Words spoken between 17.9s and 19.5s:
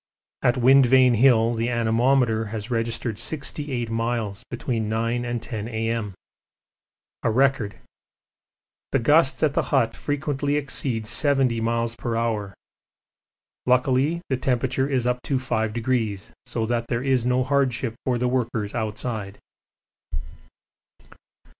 for the workers outside.